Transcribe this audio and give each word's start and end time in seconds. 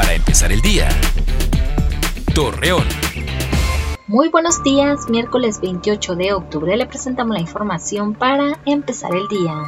Para 0.00 0.14
empezar 0.14 0.50
el 0.50 0.62
día. 0.62 0.88
Torreón. 2.34 2.84
Muy 4.06 4.30
buenos 4.30 4.62
días, 4.62 5.10
miércoles 5.10 5.60
28 5.60 6.16
de 6.16 6.32
octubre 6.32 6.74
le 6.74 6.86
presentamos 6.86 7.34
la 7.34 7.42
información 7.42 8.14
para 8.14 8.58
empezar 8.64 9.14
el 9.14 9.28
día. 9.28 9.62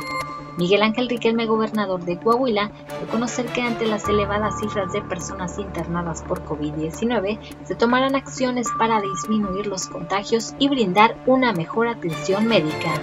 Miguel 0.57 0.85
Ángel 0.85 1.11
Riquelme, 1.11 1.45
gobernador 1.45 2.07
de 2.07 2.19
Coahuila, 2.19 2.73
de 2.99 3.07
conocer 3.09 3.45
que 3.45 3.61
ante 3.61 3.85
las 3.85 4.09
elevadas 4.09 4.59
cifras 4.59 4.91
de 4.95 5.03
personas 5.03 5.59
internadas 5.59 6.23
por 6.23 6.43
COVID-19 6.47 7.39
se 7.65 7.75
tomarán 7.75 8.15
acciones 8.15 8.69
para 8.79 9.03
disminuir 9.03 9.67
los 9.67 9.87
contagios 9.87 10.55
y 10.59 10.71
brindar 10.71 11.15
una 11.27 11.53
mejor 11.53 11.89
atención 11.89 12.47
médica. 12.47 12.95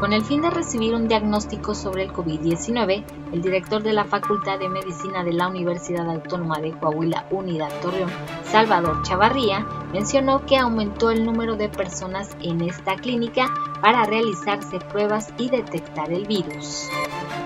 Con 0.00 0.12
el 0.12 0.24
fin 0.24 0.42
de 0.42 0.50
recibir 0.50 0.94
un 0.94 1.06
diagnóstico 1.08 1.74
sobre 1.74 2.02
el 2.02 2.12
COVID-19, 2.12 3.04
el 3.32 3.42
director 3.42 3.82
de 3.82 3.92
la 3.92 4.04
Facultad 4.04 4.58
de 4.58 4.68
Medicina 4.68 5.24
de 5.24 5.32
la 5.32 5.48
Universidad 5.48 6.08
Autónoma 6.08 6.58
de 6.60 6.72
Coahuila 6.72 7.26
Unidad 7.30 7.70
Torreón, 7.80 8.10
Salvador 8.44 9.02
Chavarría, 9.02 9.66
mencionó 9.92 10.44
que 10.46 10.56
aumentó 10.56 11.10
el 11.10 11.24
número 11.24 11.56
de 11.56 11.68
personas 11.68 12.36
en 12.40 12.60
esta 12.60 12.96
clínica 12.96 13.52
para 13.80 14.04
realizarse 14.04 14.78
pruebas 14.78 15.32
y 15.38 15.50
detectar 15.50 16.12
el 16.12 16.26
virus. 16.26 16.88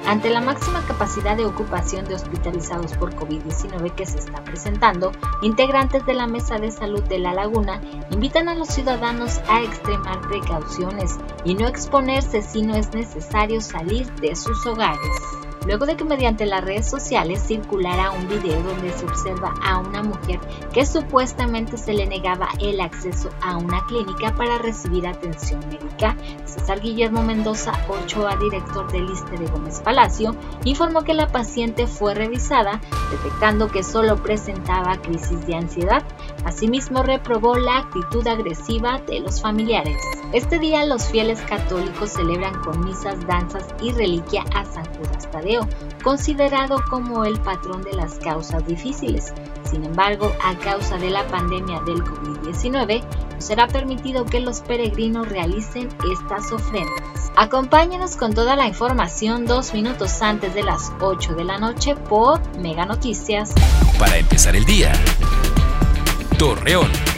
Ante 0.07 0.30
la 0.30 0.41
máxima 0.41 0.85
capacidad 0.87 1.37
de 1.37 1.47
ocupación 1.47 2.05
de 2.07 2.15
hospitalizados 2.15 2.93
por 2.95 3.15
COVID-19 3.15 3.95
que 3.95 4.07
se 4.07 4.19
está 4.19 4.43
presentando, 4.43 5.12
integrantes 5.43 6.05
de 6.07 6.15
la 6.15 6.27
Mesa 6.27 6.59
de 6.59 6.71
Salud 6.73 7.02
de 7.05 7.19
La 7.19 7.35
Laguna 7.35 7.80
invitan 8.10 8.49
a 8.49 8.55
los 8.55 8.69
ciudadanos 8.69 9.41
a 9.49 9.62
extremar 9.62 10.21
precauciones 10.23 11.19
y 11.45 11.55
no 11.55 11.69
exponerse 11.69 12.43
si 12.43 12.62
no 12.62 12.74
es 12.74 12.93
necesario 12.93 13.60
salir 13.60 14.10
de 14.16 14.35
sus 14.35 14.66
hogares 14.66 15.40
luego 15.66 15.87
de 15.87 15.96
que 15.96 16.05
mediante 16.05 16.46
las 16.46 16.64
redes 16.64 16.88
sociales 16.88 17.42
circulara 17.46 18.10
un 18.12 18.28
video 18.28 18.62
donde 18.62 18.92
se 18.92 19.05
observa 19.05 19.55
a 19.62 19.78
una 19.78 20.02
mujer 20.02 20.41
que 20.73 20.87
supuestamente 20.87 21.77
se 21.77 21.92
le 21.92 22.06
negaba 22.06 22.48
el 22.60 22.80
acceso 22.80 23.30
a 23.43 23.57
una 23.57 23.85
clínica 23.87 24.35
para 24.35 24.59
recibir 24.59 25.07
atención 25.07 25.60
médica. 25.68 26.16
César 26.45 26.80
Guillermo 26.80 27.23
Mendoza 27.23 27.73
Ochoa, 27.88 28.37
director 28.37 28.90
del 28.90 29.10
ISTE 29.10 29.38
de 29.38 29.46
Gómez 29.48 29.80
Palacio, 29.80 30.35
informó 30.65 31.02
que 31.02 31.15
la 31.15 31.29
paciente 31.29 31.87
fue 31.87 32.15
revisada, 32.15 32.80
detectando 33.10 33.68
que 33.68 33.82
solo 33.82 34.23
presentaba 34.23 34.96
crisis 35.02 35.46
de 35.46 35.57
ansiedad. 35.57 36.02
Asimismo, 36.45 37.02
reprobó 37.02 37.57
la 37.57 37.79
actitud 37.79 38.26
agresiva 38.26 39.01
de 39.07 39.20
los 39.20 39.40
familiares. 39.40 40.01
Este 40.32 40.59
día 40.59 40.85
los 40.87 41.07
fieles 41.07 41.40
católicos 41.42 42.10
celebran 42.10 42.54
con 42.63 42.85
misas, 42.85 43.26
danzas 43.26 43.66
y 43.82 43.92
reliquia 43.92 44.45
a 44.54 44.65
San 44.65 44.85
Judas 44.95 45.29
Tadeo 45.30 45.49
considerado 46.02 46.82
como 46.88 47.24
el 47.24 47.38
patrón 47.40 47.82
de 47.82 47.93
las 47.93 48.15
causas 48.15 48.66
difíciles. 48.66 49.32
Sin 49.70 49.84
embargo, 49.84 50.32
a 50.42 50.57
causa 50.59 50.96
de 50.96 51.10
la 51.10 51.26
pandemia 51.29 51.80
del 51.80 52.02
COVID-19, 52.02 53.02
no 53.34 53.40
será 53.40 53.68
permitido 53.68 54.24
que 54.24 54.40
los 54.40 54.60
peregrinos 54.60 55.29
realicen 55.29 55.88
estas 56.12 56.52
ofrendas. 56.52 57.32
Acompáñenos 57.37 58.16
con 58.16 58.34
toda 58.34 58.57
la 58.57 58.66
información 58.66 59.46
dos 59.46 59.73
minutos 59.73 60.20
antes 60.20 60.54
de 60.54 60.62
las 60.62 60.92
8 61.01 61.34
de 61.34 61.45
la 61.45 61.59
noche 61.59 61.95
por 61.96 62.40
Mega 62.59 62.85
Noticias. 62.85 63.52
Para 63.98 64.19
empezar 64.19 64.56
el 64.56 64.64
día. 64.64 64.92
Torreón. 66.38 67.09